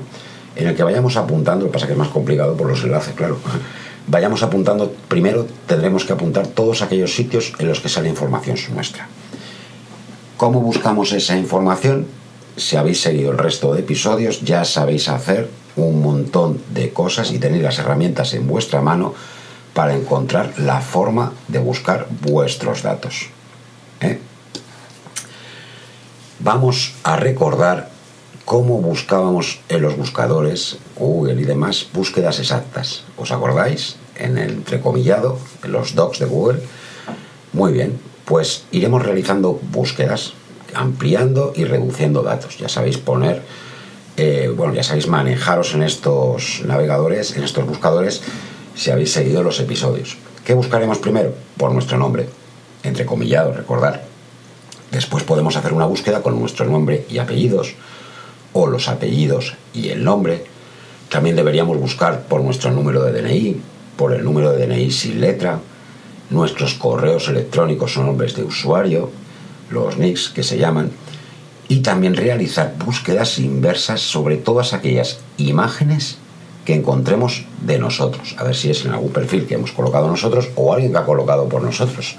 en 0.55 0.67
el 0.67 0.75
que 0.75 0.83
vayamos 0.83 1.17
apuntando, 1.17 1.65
lo 1.65 1.71
pasa 1.71 1.87
que 1.87 1.93
es 1.93 1.97
más 1.97 2.09
complicado 2.09 2.55
por 2.55 2.67
los 2.67 2.83
enlaces, 2.83 3.13
claro. 3.15 3.39
vayamos 4.07 4.43
apuntando, 4.43 4.91
primero 5.07 5.45
tendremos 5.67 6.05
que 6.05 6.13
apuntar 6.13 6.47
todos 6.47 6.81
aquellos 6.81 7.13
sitios 7.13 7.53
en 7.59 7.67
los 7.67 7.79
que 7.79 7.89
sale 7.89 8.09
información 8.09 8.57
nuestra. 8.73 9.07
¿Cómo 10.37 10.61
buscamos 10.61 11.11
esa 11.11 11.35
información? 11.37 12.07
Si 12.55 12.75
habéis 12.75 13.01
seguido 13.01 13.31
el 13.31 13.37
resto 13.37 13.73
de 13.73 13.81
episodios, 13.81 14.41
ya 14.41 14.65
sabéis 14.65 15.09
hacer 15.09 15.49
un 15.75 16.01
montón 16.01 16.61
de 16.73 16.91
cosas 16.91 17.31
y 17.31 17.39
tenéis 17.39 17.63
las 17.63 17.79
herramientas 17.79 18.33
en 18.33 18.47
vuestra 18.47 18.81
mano 18.81 19.13
para 19.73 19.95
encontrar 19.95 20.53
la 20.57 20.81
forma 20.81 21.33
de 21.47 21.59
buscar 21.59 22.07
vuestros 22.21 22.83
datos. 22.83 23.29
¿eh? 24.01 24.19
Vamos 26.39 26.95
a 27.03 27.15
recordar 27.15 27.89
cómo 28.45 28.81
buscábamos 28.81 29.59
en 29.69 29.81
los 29.81 29.95
buscadores, 29.95 30.79
Google 30.97 31.41
y 31.41 31.45
demás, 31.45 31.87
búsquedas 31.93 32.39
exactas. 32.39 33.03
¿Os 33.15 33.31
acordáis? 33.31 33.97
En 34.15 34.37
el 34.37 34.51
entrecomillado, 34.51 35.37
en 35.63 35.71
los 35.71 35.95
docs 35.95 36.19
de 36.19 36.25
Google. 36.25 36.61
Muy 37.53 37.73
bien, 37.73 37.99
pues 38.25 38.63
iremos 38.71 39.03
realizando 39.03 39.59
búsquedas, 39.71 40.33
ampliando 40.73 41.53
y 41.55 41.65
reduciendo 41.65 42.23
datos. 42.23 42.57
Ya 42.57 42.69
sabéis 42.69 42.97
poner, 42.97 43.43
eh, 44.21 44.49
bueno, 44.49 44.73
ya 44.73 44.83
sabéis 44.83 45.07
manejaros 45.07 45.73
en 45.75 45.81
estos 45.81 46.61
navegadores, 46.65 47.37
en 47.37 47.43
estos 47.45 47.65
buscadores, 47.65 48.21
si 48.75 48.91
habéis 48.91 49.13
seguido 49.13 49.43
los 49.43 49.61
episodios. 49.61 50.17
¿Qué 50.43 50.53
buscaremos 50.53 50.97
primero? 50.97 51.33
Por 51.55 51.71
nuestro 51.71 51.97
nombre, 51.97 52.27
entrecomillado, 52.83 53.53
recordar. 53.53 54.03
Después 54.91 55.23
podemos 55.23 55.55
hacer 55.55 55.71
una 55.71 55.85
búsqueda 55.85 56.21
con 56.21 56.37
nuestro 56.37 56.65
nombre 56.65 57.05
y 57.09 57.19
apellidos, 57.19 57.75
o 58.51 58.67
los 58.67 58.89
apellidos 58.89 59.55
y 59.73 59.87
el 59.87 60.03
nombre. 60.03 60.43
También 61.07 61.37
deberíamos 61.37 61.77
buscar 61.79 62.23
por 62.23 62.41
nuestro 62.41 62.71
número 62.71 63.01
de 63.05 63.21
DNI, 63.21 63.61
por 63.95 64.11
el 64.11 64.25
número 64.25 64.51
de 64.51 64.67
DNI 64.67 64.91
sin 64.91 65.21
letra, 65.21 65.61
nuestros 66.29 66.73
correos 66.73 67.29
electrónicos 67.29 67.95
o 67.95 68.03
nombres 68.03 68.35
de 68.35 68.43
usuario, 68.43 69.11
los 69.69 69.97
NICs 69.97 70.27
que 70.27 70.43
se 70.43 70.57
llaman, 70.57 70.91
y 71.69 71.81
también 71.81 72.15
realizar 72.15 72.73
búsquedas 72.83 73.37
inversas 73.37 74.01
sobre 74.01 74.37
todas 74.37 74.73
aquellas 74.73 75.19
imágenes 75.37 76.17
que 76.65 76.73
encontremos 76.73 77.45
de 77.61 77.79
nosotros, 77.79 78.35
a 78.37 78.43
ver 78.43 78.55
si 78.55 78.71
es 78.71 78.85
en 78.85 78.91
algún 78.91 79.13
perfil 79.13 79.45
que 79.45 79.53
hemos 79.53 79.71
colocado 79.71 80.07
nosotros 80.07 80.49
o 80.55 80.73
alguien 80.73 80.91
que 80.91 80.97
ha 80.97 81.05
colocado 81.05 81.47
por 81.47 81.61
nosotros. 81.61 82.17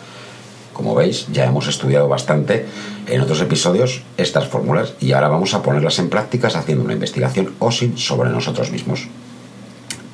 Como 0.73 0.95
veis, 0.95 1.27
ya 1.33 1.45
hemos 1.45 1.67
estudiado 1.67 2.09
bastante 2.09 2.65
en 3.07 3.21
otros 3.21 3.41
episodios 3.41 4.03
estas 4.17 4.47
fórmulas 4.47 4.95
y 5.01 5.13
ahora 5.13 5.29
vamos 5.29 5.53
a 5.53 5.63
ponerlas 5.63 5.99
en 5.99 6.09
prácticas 6.09 6.55
haciendo 6.55 6.85
una 6.85 6.95
investigación 6.95 7.53
OSINT 7.59 7.99
sobre 7.99 8.31
nosotros 8.31 8.71
mismos. 8.71 9.09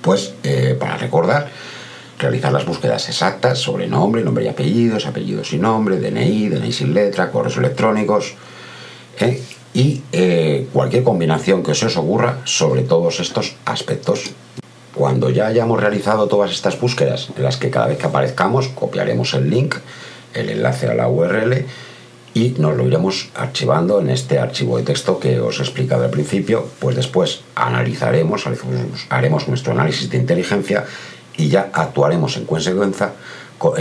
Pues, 0.00 0.32
eh, 0.44 0.76
para 0.80 0.96
recordar, 0.96 1.50
realizar 2.18 2.52
las 2.52 2.64
búsquedas 2.64 3.06
exactas 3.08 3.58
sobre 3.58 3.86
nombre, 3.86 4.22
nombre 4.22 4.44
y 4.44 4.48
apellidos, 4.48 5.06
apellidos 5.06 5.52
y 5.52 5.58
nombre, 5.58 6.00
DNI, 6.00 6.48
DNI 6.48 6.72
sin 6.72 6.94
letra, 6.94 7.30
correos 7.30 7.58
electrónicos 7.58 8.34
¿eh? 9.20 9.42
y 9.74 10.02
eh, 10.12 10.66
cualquier 10.72 11.04
combinación 11.04 11.62
que 11.62 11.74
se 11.74 11.86
os 11.86 11.96
ocurra 11.96 12.38
sobre 12.44 12.82
todos 12.82 13.20
estos 13.20 13.56
aspectos. 13.64 14.30
Cuando 14.94 15.28
ya 15.28 15.46
hayamos 15.46 15.78
realizado 15.80 16.26
todas 16.26 16.50
estas 16.50 16.80
búsquedas, 16.80 17.28
en 17.36 17.42
las 17.42 17.58
que 17.58 17.68
cada 17.68 17.88
vez 17.88 17.98
que 17.98 18.06
aparezcamos 18.06 18.68
copiaremos 18.68 19.34
el 19.34 19.50
link 19.50 19.76
el 20.36 20.50
enlace 20.50 20.88
a 20.88 20.94
la 20.94 21.08
URL 21.08 21.64
y 22.34 22.54
nos 22.58 22.76
lo 22.76 22.86
iremos 22.86 23.30
archivando 23.34 24.00
en 24.00 24.10
este 24.10 24.38
archivo 24.38 24.76
de 24.76 24.84
texto 24.84 25.18
que 25.18 25.40
os 25.40 25.58
he 25.58 25.62
explicado 25.62 26.04
al 26.04 26.10
principio, 26.10 26.68
pues 26.78 26.94
después 26.94 27.40
analizaremos, 27.54 28.44
haremos 29.08 29.48
nuestro 29.48 29.72
análisis 29.72 30.10
de 30.10 30.18
inteligencia 30.18 30.84
y 31.36 31.48
ya 31.48 31.70
actuaremos 31.72 32.36
en 32.36 32.44
consecuencia 32.44 33.12
con, 33.58 33.74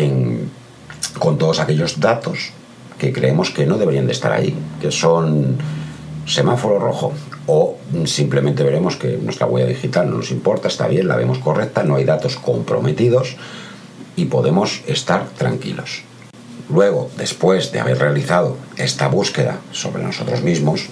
con 1.20 1.38
todos 1.38 1.60
aquellos 1.60 2.00
datos 2.00 2.51
que 2.98 3.12
creemos 3.12 3.52
que 3.52 3.66
no 3.66 3.78
deberían 3.78 4.06
de 4.06 4.14
estar 4.14 4.32
ahí, 4.32 4.56
que 4.82 4.92
son 4.92 5.58
semáforo 6.25 6.80
rojo, 6.80 7.14
o 7.48 7.78
simplemente 8.06 8.64
veremos 8.64 8.96
que 8.96 9.18
nuestra 9.18 9.46
huella 9.46 9.68
digital 9.68 10.10
no 10.10 10.18
nos 10.18 10.32
importa, 10.32 10.68
está 10.68 10.88
bien, 10.88 11.08
la 11.08 11.16
vemos 11.16 11.40
correcta, 11.40 11.84
no 11.84 11.96
hay 11.96 12.06
datos 12.06 12.38
comprometidos 12.38 13.36
y 14.16 14.25
podemos 14.25 14.82
estar 14.88 15.28
tranquilos. 15.38 16.04
Luego, 16.70 17.12
después 17.18 17.72
de 17.72 17.80
haber 17.80 18.00
realizado 18.00 18.58
esta 18.78 19.08
búsqueda 19.08 19.60
sobre 19.72 20.04
nosotros 20.04 20.42
mismos, 20.42 20.88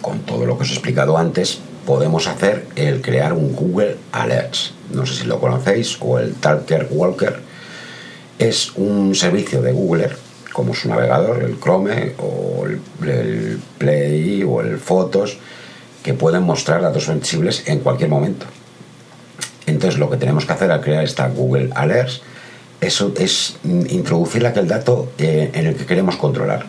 con 0.00 0.20
todo 0.20 0.46
lo 0.46 0.56
que 0.56 0.62
os 0.62 0.70
he 0.70 0.72
explicado 0.72 1.18
antes, 1.18 1.58
podemos 1.84 2.26
hacer 2.26 2.66
el 2.76 3.02
crear 3.02 3.34
un 3.34 3.54
Google 3.54 3.98
Alerts. 4.12 4.72
No 4.94 5.04
sé 5.04 5.14
si 5.14 5.26
lo 5.26 5.38
conocéis, 5.38 5.98
o 6.00 6.18
el 6.18 6.34
Talker 6.34 6.88
Walker. 6.90 7.40
Es 8.38 8.72
un 8.76 9.14
servicio 9.14 9.60
de 9.60 9.72
Google, 9.72 10.10
como 10.52 10.74
su 10.74 10.88
navegador, 10.88 11.42
el 11.42 11.58
Chrome, 11.60 12.14
o 12.18 12.66
el, 12.66 13.60
Play, 13.78 14.42
o 14.42 14.60
el 14.60 14.78
Fotos, 14.78 15.38
que 16.02 16.14
pueden 16.14 16.42
mostrar 16.42 16.82
datos 16.82 17.04
sensibles 17.04 17.64
en 17.66 17.80
cualquier 17.80 18.10
momento. 18.10 18.46
Entonces, 19.66 19.98
lo 19.98 20.10
que 20.10 20.16
tenemos 20.16 20.46
que 20.46 20.52
hacer 20.52 20.70
al 20.70 20.80
crear 20.80 21.04
esta 21.04 21.28
Google 21.28 21.70
Alerts 21.74 22.22
eso 22.80 23.12
es 23.18 23.56
introducir 23.64 24.46
aquel 24.46 24.66
dato 24.66 25.12
eh, 25.18 25.50
en 25.52 25.66
el 25.66 25.76
que 25.76 25.84
queremos 25.84 26.16
controlar, 26.16 26.64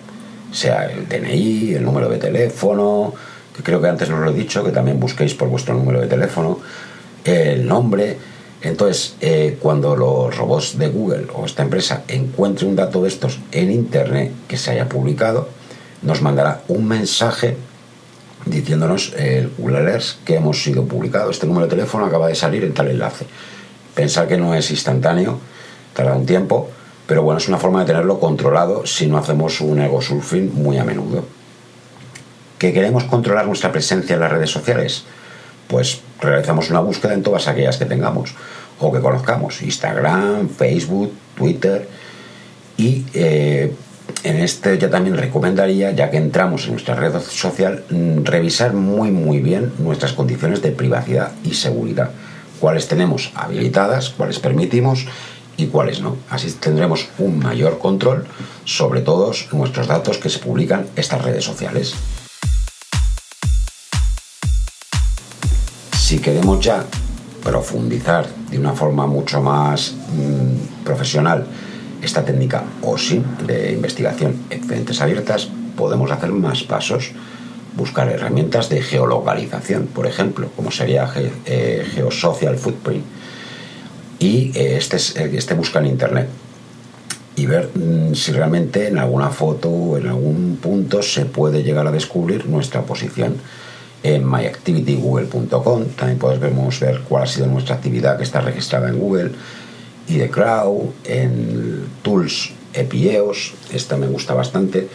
sea 0.51 0.85
el 0.85 1.07
DNI, 1.07 1.75
el 1.75 1.85
número 1.85 2.09
de 2.09 2.17
teléfono, 2.17 3.13
que 3.55 3.63
creo 3.63 3.81
que 3.81 3.87
antes 3.87 4.09
os 4.09 4.19
lo 4.19 4.29
he 4.29 4.33
dicho, 4.33 4.61
que 4.63 4.71
también 4.71 4.99
busquéis 4.99 5.33
por 5.33 5.47
vuestro 5.47 5.73
número 5.73 6.01
de 6.01 6.07
teléfono, 6.07 6.59
el 7.23 7.65
nombre. 7.65 8.17
Entonces, 8.61 9.15
eh, 9.21 9.57
cuando 9.59 9.95
los 9.95 10.35
robots 10.37 10.77
de 10.77 10.89
Google 10.89 11.27
o 11.33 11.45
esta 11.45 11.63
empresa 11.63 12.03
encuentre 12.07 12.67
un 12.67 12.75
dato 12.75 13.01
de 13.01 13.07
estos 13.07 13.39
en 13.51 13.71
Internet 13.71 14.31
que 14.47 14.57
se 14.57 14.71
haya 14.71 14.87
publicado, 14.87 15.49
nos 16.03 16.21
mandará 16.21 16.61
un 16.67 16.87
mensaje 16.87 17.57
diciéndonos 18.45 19.13
el 19.17 19.51
Google 19.57 19.79
Alerts 19.79 20.19
que 20.25 20.35
hemos 20.35 20.63
sido 20.63 20.85
publicado. 20.85 21.31
Este 21.31 21.47
número 21.47 21.65
de 21.65 21.71
teléfono 21.71 22.05
acaba 22.05 22.27
de 22.27 22.35
salir 22.35 22.63
en 22.63 22.73
tal 22.73 22.87
enlace. 22.87 23.25
Pensar 23.95 24.27
que 24.27 24.37
no 24.37 24.53
es 24.53 24.69
instantáneo, 24.71 25.39
tarda 25.93 26.15
un 26.15 26.25
tiempo, 26.25 26.69
pero 27.07 27.23
bueno, 27.23 27.39
es 27.39 27.47
una 27.47 27.57
forma 27.57 27.81
de 27.81 27.87
tenerlo 27.87 28.19
controlado 28.19 28.85
si 28.85 29.07
no 29.07 29.17
hacemos 29.17 29.59
un 29.61 29.81
ego 29.81 30.01
surfing 30.01 30.53
muy 30.53 30.77
a 30.77 30.83
menudo. 30.83 31.25
¿Que 32.57 32.73
queremos 32.73 33.05
controlar 33.05 33.47
nuestra 33.47 33.71
presencia 33.71 34.13
en 34.13 34.19
las 34.19 34.31
redes 34.31 34.51
sociales? 34.51 35.03
Pues 35.71 36.01
realizamos 36.19 36.69
una 36.69 36.81
búsqueda 36.81 37.13
en 37.13 37.23
todas 37.23 37.47
aquellas 37.47 37.77
que 37.77 37.85
tengamos 37.85 38.35
o 38.77 38.91
que 38.91 38.99
conozcamos, 38.99 39.61
Instagram, 39.61 40.49
Facebook, 40.49 41.13
Twitter, 41.37 41.87
y 42.75 43.05
eh, 43.13 43.73
en 44.25 44.37
este 44.37 44.77
yo 44.77 44.89
también 44.89 45.15
recomendaría, 45.15 45.91
ya 45.91 46.11
que 46.11 46.17
entramos 46.17 46.65
en 46.65 46.71
nuestra 46.71 46.95
red 46.95 47.17
social, 47.21 47.85
mm, 47.89 48.25
revisar 48.25 48.73
muy 48.73 49.11
muy 49.11 49.39
bien 49.39 49.71
nuestras 49.77 50.11
condiciones 50.11 50.61
de 50.61 50.71
privacidad 50.71 51.31
y 51.45 51.53
seguridad, 51.53 52.09
cuáles 52.59 52.89
tenemos 52.89 53.31
habilitadas, 53.33 54.09
cuáles 54.09 54.39
permitimos 54.39 55.05
y 55.55 55.67
cuáles 55.67 56.01
no. 56.01 56.17
Así 56.29 56.51
tendremos 56.51 57.07
un 57.17 57.39
mayor 57.39 57.79
control 57.79 58.25
sobre 58.65 58.99
todos 58.99 59.47
nuestros 59.53 59.87
datos 59.87 60.17
que 60.17 60.29
se 60.29 60.39
publican 60.39 60.87
estas 60.97 61.21
redes 61.21 61.45
sociales. 61.45 61.95
Si 66.11 66.19
queremos 66.19 66.59
ya 66.59 66.83
profundizar 67.41 68.27
de 68.49 68.59
una 68.59 68.73
forma 68.73 69.07
mucho 69.07 69.41
más 69.41 69.93
mm, 69.93 70.83
profesional 70.83 71.45
esta 72.01 72.25
técnica 72.25 72.65
OSI 72.81 73.23
de 73.47 73.71
investigación 73.71 74.35
en 74.49 74.85
abiertas, 74.99 75.47
podemos 75.77 76.11
hacer 76.11 76.33
más 76.33 76.63
pasos. 76.63 77.13
Buscar 77.77 78.09
herramientas 78.09 78.67
de 78.67 78.81
geolocalización, 78.81 79.87
por 79.87 80.05
ejemplo, 80.05 80.49
como 80.53 80.69
sería 80.69 81.09
eh, 81.45 81.87
Geosocial 81.93 82.57
Footprint, 82.57 83.05
y 84.19 84.51
eh, 84.53 84.75
este, 84.75 84.97
este 84.97 85.53
busca 85.53 85.79
en 85.79 85.85
internet 85.85 86.27
y 87.37 87.45
ver 87.45 87.69
mm, 87.73 88.15
si 88.15 88.33
realmente 88.33 88.89
en 88.89 88.97
alguna 88.97 89.29
foto 89.29 89.69
o 89.69 89.97
en 89.97 90.07
algún 90.07 90.57
punto 90.61 91.01
se 91.03 91.23
puede 91.23 91.63
llegar 91.63 91.87
a 91.87 91.91
descubrir 91.91 92.47
nuestra 92.47 92.81
posición 92.81 93.37
en 94.03 94.29
myactivitygoogle.com 94.29 95.85
también 95.95 96.19
podemos 96.19 96.79
ver 96.79 97.01
cuál 97.07 97.23
ha 97.23 97.27
sido 97.27 97.47
nuestra 97.47 97.75
actividad 97.75 98.17
que 98.17 98.23
está 98.23 98.41
registrada 98.41 98.89
en 98.89 98.99
Google 98.99 99.31
y 100.07 100.17
de 100.17 100.29
Crowd 100.29 100.89
en 101.05 101.85
Tools 102.01 102.53
Epieos 102.73 103.53
esta 103.73 103.97
me 103.97 104.07
gusta 104.07 104.33
bastante 104.33 104.87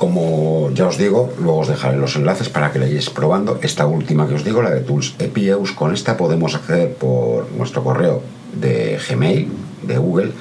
como 0.00 0.70
ya 0.72 0.86
os 0.86 0.96
digo, 0.96 1.30
luego 1.38 1.58
os 1.58 1.68
dejaré 1.68 1.98
los 1.98 2.16
enlaces 2.16 2.48
para 2.48 2.72
que 2.72 2.78
la 2.78 2.86
probando. 3.12 3.58
Esta 3.60 3.84
última 3.84 4.26
que 4.26 4.32
os 4.32 4.44
digo, 4.44 4.62
la 4.62 4.70
de 4.70 4.80
Tools 4.80 5.14
Epieus, 5.18 5.72
con 5.72 5.92
esta 5.92 6.16
podemos 6.16 6.54
acceder 6.54 6.94
por 6.94 7.52
nuestro 7.52 7.84
correo 7.84 8.22
de 8.54 8.98
Gmail, 9.06 9.48
de 9.82 9.98
Google, 9.98 10.32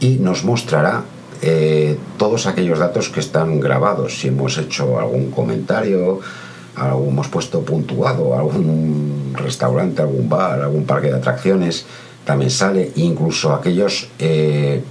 y 0.00 0.18
nos 0.18 0.44
mostrará 0.44 1.04
eh, 1.40 1.96
todos 2.18 2.46
aquellos 2.46 2.78
datos 2.78 3.08
que 3.08 3.20
están 3.20 3.58
grabados. 3.58 4.18
Si 4.18 4.28
hemos 4.28 4.58
hecho 4.58 4.98
algún 4.98 5.30
comentario, 5.30 6.20
hemos 6.76 7.28
puesto 7.28 7.60
puntuado, 7.60 8.34
algún 8.34 9.34
restaurante, 9.34 10.02
algún 10.02 10.28
bar, 10.28 10.60
algún 10.60 10.84
parque 10.84 11.08
de 11.08 11.16
atracciones, 11.16 11.86
también 12.24 12.50
sale, 12.50 12.92
incluso 12.96 13.52
aquellos 13.52 14.08
eh, 14.18 14.82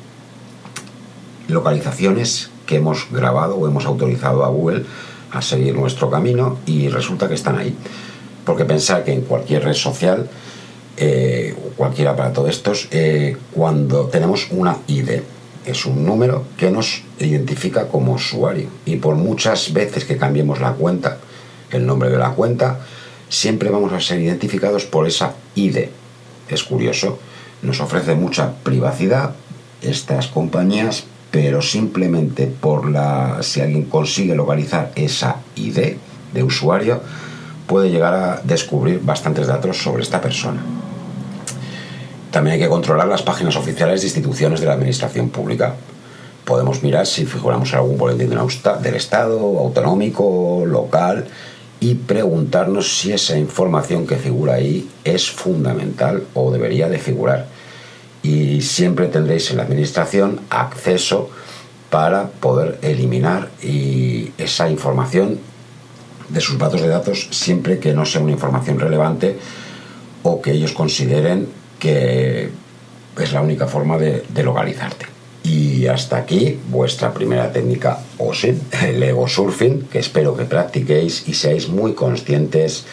localizaciones 1.47 2.49
que 2.65 2.77
hemos 2.77 3.07
grabado 3.11 3.55
o 3.55 3.67
hemos 3.67 3.85
autorizado 3.85 4.45
a 4.45 4.49
Google 4.49 4.85
a 5.31 5.41
seguir 5.41 5.75
nuestro 5.75 6.09
camino 6.09 6.57
y 6.65 6.89
resulta 6.89 7.27
que 7.27 7.33
están 7.33 7.57
ahí. 7.57 7.75
Porque 8.45 8.65
pensar 8.65 9.03
que 9.03 9.13
en 9.13 9.21
cualquier 9.21 9.63
red 9.63 9.73
social 9.73 10.29
eh, 10.95 11.55
cualquier 11.75 12.07
aparato 12.07 12.43
de 12.43 12.51
estos, 12.51 12.87
eh, 12.91 13.35
cuando 13.51 14.05
tenemos 14.05 14.47
una 14.51 14.77
ID, 14.87 15.21
es 15.65 15.85
un 15.85 16.05
número 16.05 16.43
que 16.57 16.69
nos 16.69 17.03
identifica 17.19 17.87
como 17.87 18.13
usuario. 18.13 18.67
Y 18.85 18.97
por 18.97 19.15
muchas 19.15 19.73
veces 19.73 20.05
que 20.05 20.17
cambiemos 20.17 20.59
la 20.59 20.73
cuenta, 20.73 21.17
el 21.77 21.85
nombre 21.85 22.09
de 22.09 22.17
la 22.17 22.31
cuenta, 22.31 22.79
siempre 23.29 23.69
vamos 23.69 23.91
a 23.93 23.99
ser 23.99 24.19
identificados 24.19 24.85
por 24.85 25.07
esa 25.07 25.33
ID. 25.55 25.89
Es 26.49 26.63
curioso, 26.63 27.19
nos 27.61 27.79
ofrece 27.79 28.15
mucha 28.15 28.53
privacidad 28.63 29.35
estas 29.81 30.27
compañías, 30.27 31.05
pero 31.31 31.61
simplemente 31.61 32.47
por 32.47 32.89
la 32.89 33.39
si 33.41 33.61
alguien 33.61 33.85
consigue 33.85 34.35
localizar 34.35 34.91
esa 34.95 35.37
ID 35.55 35.95
de 36.33 36.43
usuario, 36.43 37.01
puede 37.67 37.89
llegar 37.89 38.13
a 38.13 38.41
descubrir 38.43 39.01
bastantes 39.01 39.47
datos 39.47 39.77
sobre 39.77 40.03
esta 40.03 40.21
persona. 40.21 40.61
También 42.31 42.55
hay 42.55 42.59
que 42.59 42.69
controlar 42.69 43.07
las 43.07 43.21
páginas 43.21 43.55
oficiales 43.55 44.01
de 44.01 44.07
instituciones 44.07 44.59
de 44.59 44.65
la 44.65 44.73
administración 44.73 45.29
pública. 45.29 45.75
Podemos 46.45 46.83
mirar 46.83 47.05
si 47.05 47.25
figuramos 47.25 47.71
en 47.71 47.77
algún 47.77 47.97
boletín 47.97 48.29
del 48.29 48.95
Estado, 48.95 49.39
autonómico, 49.59 50.63
local, 50.65 51.27
y 51.83 51.95
preguntarnos 51.95 52.97
si 52.97 53.11
esa 53.11 53.37
información 53.37 54.07
que 54.07 54.15
figura 54.15 54.53
ahí 54.53 54.89
es 55.03 55.29
fundamental 55.29 56.23
o 56.33 56.49
debería 56.49 56.87
de 56.87 56.97
figurar. 56.97 57.47
Y 58.21 58.61
siempre 58.61 59.09
tendréis 59.09 59.51
en 59.51 59.57
la 59.57 59.63
administración 59.63 60.39
acceso 60.49 61.29
para 61.89 62.27
poder 62.27 62.79
eliminar 62.83 63.49
esa 64.37 64.69
información 64.69 65.39
de 66.29 66.39
sus 66.39 66.57
datos 66.57 66.81
de 66.81 66.87
datos 66.87 67.27
siempre 67.31 67.79
que 67.79 67.91
no 67.91 68.05
sea 68.05 68.21
una 68.21 68.31
información 68.31 68.79
relevante 68.79 69.37
o 70.23 70.41
que 70.41 70.51
ellos 70.51 70.71
consideren 70.71 71.49
que 71.79 72.49
es 73.19 73.33
la 73.33 73.41
única 73.41 73.67
forma 73.67 73.97
de, 73.97 74.23
localizarte. 74.41 75.05
Y 75.43 75.87
hasta 75.87 76.17
aquí 76.17 76.59
vuestra 76.69 77.13
primera 77.13 77.51
técnica 77.51 77.99
OSIN, 78.17 78.61
el 78.85 79.03
ego 79.03 79.27
surfing, 79.27 79.83
que 79.83 79.99
espero 79.99 80.35
que 80.35 80.45
practiquéis 80.45 81.27
y 81.27 81.33
seáis 81.33 81.67
muy 81.67 81.93
conscientes 81.93 82.85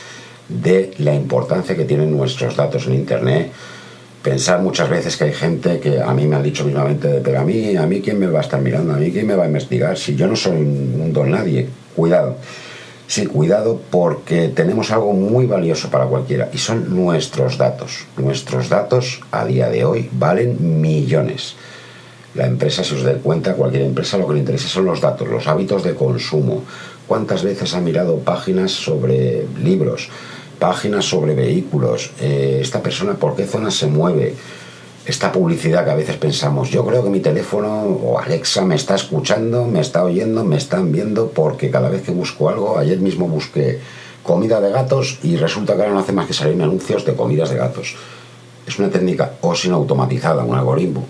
de 0.48 0.92
la 0.98 1.14
importancia 1.14 1.76
que 1.76 1.84
tienen 1.84 2.10
nuestros 2.10 2.56
datos 2.56 2.86
en 2.86 2.94
Internet. 2.94 3.52
Pensar 4.22 4.60
muchas 4.60 4.90
veces 4.90 5.16
que 5.16 5.24
hay 5.24 5.32
gente 5.32 5.78
que 5.78 6.00
a 6.00 6.12
mí 6.12 6.26
me 6.26 6.36
ha 6.36 6.42
dicho 6.42 6.64
mismamente, 6.64 7.20
pero 7.24 7.40
a 7.40 7.44
mí, 7.44 7.76
a 7.76 7.86
mí 7.86 8.00
quién 8.00 8.18
me 8.18 8.26
va 8.26 8.40
a 8.40 8.42
estar 8.42 8.60
mirando, 8.60 8.92
a 8.92 8.96
mí 8.96 9.10
quién 9.12 9.26
me 9.26 9.34
va 9.34 9.44
a 9.44 9.46
investigar, 9.46 9.96
si 9.96 10.16
yo 10.16 10.26
no 10.26 10.36
soy 10.36 10.56
un 10.56 11.12
don 11.12 11.30
nadie, 11.30 11.68
cuidado. 11.94 12.36
Sí, 13.06 13.26
cuidado 13.26 13.80
porque 13.90 14.48
tenemos 14.48 14.92
algo 14.92 15.12
muy 15.12 15.46
valioso 15.46 15.90
para 15.90 16.04
cualquiera 16.04 16.48
y 16.52 16.58
son 16.58 16.94
nuestros 16.94 17.58
datos. 17.58 18.06
Nuestros 18.16 18.68
datos 18.68 19.20
a 19.32 19.44
día 19.44 19.68
de 19.68 19.84
hoy 19.84 20.08
valen 20.12 20.80
millones. 20.80 21.56
La 22.34 22.46
empresa, 22.46 22.84
si 22.84 22.94
os 22.94 23.02
dais 23.02 23.18
cuenta, 23.22 23.54
cualquier 23.54 23.82
empresa 23.82 24.16
lo 24.16 24.26
que 24.28 24.34
le 24.34 24.40
interesa 24.40 24.68
son 24.68 24.84
los 24.84 25.00
datos, 25.00 25.26
los 25.26 25.48
hábitos 25.48 25.82
de 25.82 25.94
consumo. 25.94 26.62
¿Cuántas 27.08 27.42
veces 27.42 27.74
ha 27.74 27.80
mirado 27.80 28.18
páginas 28.18 28.70
sobre 28.70 29.46
libros, 29.62 30.08
páginas 30.58 31.04
sobre 31.04 31.34
vehículos? 31.34 32.12
Eh, 32.20 32.58
esta 32.62 32.82
persona, 32.82 33.14
¿por 33.14 33.34
qué 33.34 33.46
zona 33.46 33.70
se 33.70 33.86
mueve? 33.86 34.34
esta 35.06 35.32
publicidad 35.32 35.84
que 35.84 35.90
a 35.90 35.94
veces 35.94 36.16
pensamos, 36.16 36.70
yo 36.70 36.84
creo 36.84 37.02
que 37.02 37.10
mi 37.10 37.20
teléfono 37.20 37.82
o 37.82 38.18
Alexa 38.18 38.64
me 38.64 38.76
está 38.76 38.94
escuchando, 38.94 39.64
me 39.64 39.80
está 39.80 40.04
oyendo, 40.04 40.44
me 40.44 40.56
están 40.56 40.92
viendo, 40.92 41.30
porque 41.30 41.70
cada 41.70 41.88
vez 41.88 42.02
que 42.02 42.12
busco 42.12 42.48
algo, 42.48 42.78
ayer 42.78 43.00
mismo 43.00 43.26
busqué 43.26 43.80
comida 44.22 44.60
de 44.60 44.70
gatos 44.70 45.18
y 45.22 45.36
resulta 45.36 45.74
que 45.74 45.82
ahora 45.82 45.94
no 45.94 46.00
hace 46.00 46.12
más 46.12 46.26
que 46.26 46.34
salirme 46.34 46.64
anuncios 46.64 47.04
de 47.04 47.14
comidas 47.14 47.50
de 47.50 47.56
gatos. 47.56 47.96
Es 48.66 48.78
una 48.78 48.90
técnica 48.90 49.32
o 49.40 49.54
sin 49.54 49.72
automatizada, 49.72 50.44
un 50.44 50.54
algoritmo, 50.54 51.06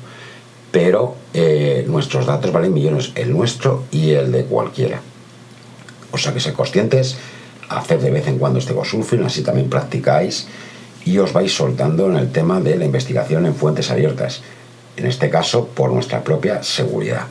pero 0.71 1.17
eh, 1.35 1.85
nuestros 1.89 2.27
datos 2.27 2.53
valen 2.53 2.73
millones, 2.73 3.11
el 3.15 3.33
nuestro 3.33 3.85
y 3.91 4.13
el 4.13 4.31
de 4.33 4.45
cualquiera. 4.45 5.01
O 6.13 6.19
sea 6.19 6.33
que 6.33 6.41
ser 6.41 6.55
conscientes, 6.55 7.17
hacer 7.69 8.01
de 8.01 8.11
vez 8.11 8.27
en 8.27 8.39
cuando 8.39 8.59
este 8.59 8.75
surfing, 8.85 9.23
así 9.25 9.43
también 9.43 9.71
practicáis 9.71 10.49
y 11.05 11.19
os 11.19 11.33
vais 11.33 11.55
soltando 11.55 12.11
en 12.11 12.17
el 12.17 12.33
tema 12.33 12.61
de 12.61 12.77
la 12.77 12.85
investigación 12.85 13.47
en 13.47 13.55
fuentes 13.55 13.91
abiertas, 13.91 14.43
en 14.97 15.07
este 15.07 15.31
caso 15.31 15.69
por 15.69 15.93
nuestra 15.93 16.23
propia 16.23 16.63
seguridad. 16.63 17.27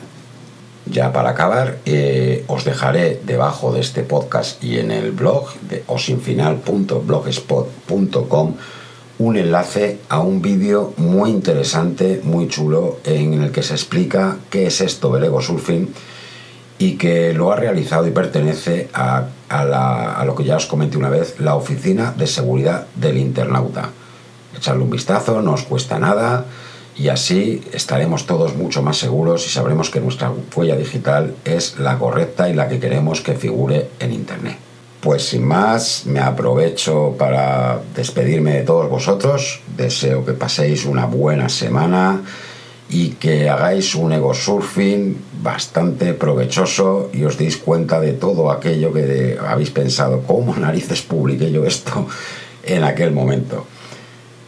Ya 0.86 1.12
para 1.12 1.30
acabar, 1.30 1.78
eh, 1.84 2.44
os 2.48 2.64
dejaré 2.64 3.20
debajo 3.24 3.72
de 3.72 3.80
este 3.80 4.02
podcast 4.02 4.64
y 4.64 4.78
en 4.78 4.90
el 4.90 5.12
blog 5.12 5.52
de 5.60 5.84
osinfinal.blogspot.com 5.86 8.54
un 9.20 9.36
enlace 9.36 9.98
a 10.08 10.20
un 10.20 10.40
vídeo 10.40 10.94
muy 10.96 11.28
interesante, 11.28 12.22
muy 12.24 12.48
chulo, 12.48 13.00
en 13.04 13.34
el 13.34 13.52
que 13.52 13.62
se 13.62 13.74
explica 13.74 14.38
qué 14.48 14.66
es 14.66 14.80
esto 14.80 15.12
del 15.12 15.24
ego 15.24 15.42
surfing 15.42 15.92
y 16.78 16.96
que 16.96 17.34
lo 17.34 17.52
ha 17.52 17.56
realizado 17.56 18.06
y 18.06 18.12
pertenece 18.12 18.88
a, 18.94 19.26
lo 20.24 20.34
que 20.34 20.44
ya 20.44 20.56
os 20.56 20.64
comenté 20.64 20.96
una 20.96 21.10
vez, 21.10 21.38
la 21.38 21.54
Oficina 21.54 22.14
de 22.16 22.26
Seguridad 22.26 22.86
del 22.94 23.18
Internauta. 23.18 23.90
Echarle 24.56 24.84
un 24.84 24.90
vistazo, 24.90 25.42
no 25.42 25.52
os 25.52 25.64
cuesta 25.64 25.98
nada 25.98 26.46
y 26.96 27.08
así 27.08 27.62
estaremos 27.74 28.24
todos 28.24 28.56
mucho 28.56 28.80
más 28.80 28.96
seguros 28.96 29.46
y 29.46 29.50
sabremos 29.50 29.90
que 29.90 30.00
nuestra 30.00 30.32
huella 30.56 30.76
digital 30.76 31.34
es 31.44 31.78
la 31.78 31.98
correcta 31.98 32.48
y 32.48 32.54
la 32.54 32.68
que 32.68 32.80
queremos 32.80 33.20
que 33.20 33.34
figure 33.34 33.90
en 34.00 34.12
Internet. 34.14 34.69
Pues 35.00 35.28
sin 35.28 35.44
más, 35.44 36.04
me 36.04 36.20
aprovecho 36.20 37.14
para 37.18 37.80
despedirme 37.96 38.52
de 38.52 38.62
todos 38.62 38.90
vosotros. 38.90 39.60
Deseo 39.74 40.26
que 40.26 40.34
paséis 40.34 40.84
una 40.84 41.06
buena 41.06 41.48
semana 41.48 42.20
y 42.90 43.10
que 43.10 43.48
hagáis 43.48 43.94
un 43.94 44.12
ego 44.12 44.34
surfing 44.34 45.16
bastante 45.42 46.12
provechoso 46.12 47.08
y 47.14 47.24
os 47.24 47.38
deis 47.38 47.56
cuenta 47.56 47.98
de 47.98 48.12
todo 48.12 48.50
aquello 48.50 48.92
que 48.92 49.38
habéis 49.40 49.70
pensado, 49.70 50.22
cómo 50.26 50.54
narices 50.58 51.00
publiqué 51.00 51.50
yo 51.50 51.64
esto 51.64 52.06
en 52.62 52.84
aquel 52.84 53.12
momento. 53.12 53.64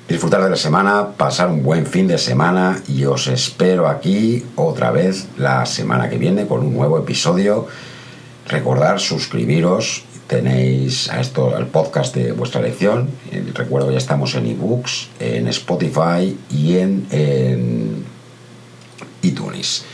Disfrutar 0.06 0.42
de 0.42 0.50
la 0.50 0.56
semana, 0.56 1.12
pasar 1.16 1.48
un 1.48 1.62
buen 1.62 1.86
fin 1.86 2.08
de 2.08 2.18
semana 2.18 2.82
y 2.88 3.04
os 3.06 3.28
espero 3.28 3.88
aquí 3.88 4.44
otra 4.56 4.90
vez 4.90 5.28
la 5.38 5.64
semana 5.64 6.10
que 6.10 6.18
viene 6.18 6.46
con 6.46 6.60
un 6.60 6.74
nuevo 6.74 6.98
episodio. 6.98 7.68
Recordar 8.48 9.00
suscribiros, 9.00 10.04
tenéis 10.26 11.08
a 11.10 11.20
esto 11.20 11.56
el 11.56 11.66
podcast 11.66 12.14
de 12.14 12.32
vuestra 12.32 12.60
lección. 12.60 13.08
Recuerdo 13.54 13.88
que 13.88 13.94
ya 13.94 13.98
estamos 13.98 14.34
en 14.34 14.46
ebooks, 14.46 15.08
en 15.20 15.48
Spotify 15.48 16.36
y 16.50 16.76
en 16.76 18.04
iTunes. 19.22 19.84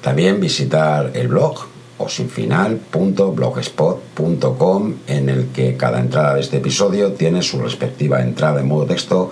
También 0.00 0.40
visitar 0.40 1.10
el 1.14 1.28
blog 1.28 1.66
osinfinal.blogspot.com 1.98 4.94
en 5.06 5.28
el 5.28 5.48
que 5.48 5.76
cada 5.76 6.00
entrada 6.00 6.34
de 6.34 6.40
este 6.40 6.56
episodio 6.56 7.12
tiene 7.12 7.42
su 7.42 7.60
respectiva 7.60 8.22
entrada 8.22 8.60
en 8.60 8.68
modo 8.68 8.86
texto 8.86 9.30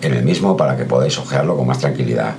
en 0.00 0.14
el 0.14 0.24
mismo 0.24 0.56
para 0.56 0.76
que 0.76 0.84
podáis 0.84 1.18
ojearlo 1.18 1.56
con 1.56 1.66
más 1.66 1.80
tranquilidad. 1.80 2.36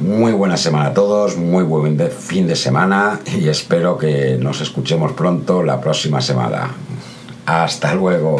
Muy 0.00 0.30
buena 0.30 0.56
semana 0.56 0.90
a 0.90 0.94
todos, 0.94 1.36
muy 1.36 1.64
buen 1.64 1.98
fin 2.10 2.46
de 2.46 2.54
semana 2.54 3.18
y 3.36 3.48
espero 3.48 3.98
que 3.98 4.38
nos 4.40 4.60
escuchemos 4.60 5.12
pronto 5.12 5.64
la 5.64 5.80
próxima 5.80 6.20
semana. 6.20 6.70
Hasta 7.46 7.94
luego. 7.94 8.36